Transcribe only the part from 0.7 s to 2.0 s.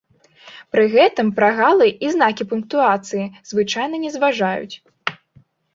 Пры гэтым прагалы